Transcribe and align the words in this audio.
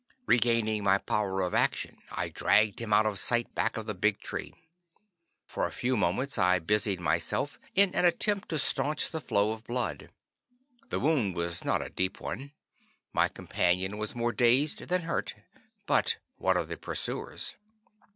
Regaining 0.25 0.83
my 0.83 0.97
power 0.97 1.41
of 1.43 1.53
action, 1.53 1.99
I 2.11 2.29
dragged 2.29 2.81
him 2.81 2.91
out 2.91 3.05
of 3.05 3.19
sight 3.19 3.53
back 3.53 3.77
of 3.77 3.85
the 3.85 3.93
big 3.93 4.19
tree. 4.19 4.51
For 5.45 5.67
a 5.67 5.71
few 5.71 5.95
moments 5.95 6.39
I 6.39 6.57
busied 6.57 6.99
myself 6.99 7.59
in 7.75 7.93
an 7.93 8.03
attempt 8.05 8.49
to 8.49 8.57
staunch 8.57 9.11
the 9.11 9.21
flow 9.21 9.51
of 9.51 9.63
blood. 9.63 10.09
The 10.89 10.99
wound 10.99 11.35
was 11.35 11.63
not 11.63 11.85
a 11.85 11.89
deep 11.89 12.19
one. 12.19 12.51
My 13.13 13.27
companion 13.27 13.99
was 13.99 14.15
more 14.15 14.31
dazed 14.31 14.79
than 14.87 15.03
hurt. 15.03 15.35
But 15.85 16.17
what 16.37 16.57
of 16.57 16.67
the 16.67 16.77
pursuers? 16.77 17.53